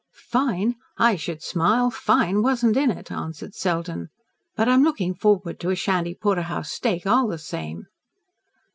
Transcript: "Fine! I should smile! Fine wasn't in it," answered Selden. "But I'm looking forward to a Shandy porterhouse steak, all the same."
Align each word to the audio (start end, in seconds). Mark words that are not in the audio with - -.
"Fine! 0.31 0.77
I 0.97 1.15
should 1.15 1.43
smile! 1.43 1.91
Fine 1.91 2.41
wasn't 2.41 2.75
in 2.75 2.89
it," 2.89 3.11
answered 3.11 3.53
Selden. 3.53 4.09
"But 4.55 4.67
I'm 4.67 4.83
looking 4.83 5.13
forward 5.13 5.59
to 5.59 5.69
a 5.69 5.75
Shandy 5.75 6.15
porterhouse 6.15 6.71
steak, 6.71 7.05
all 7.05 7.27
the 7.27 7.37
same." 7.37 7.85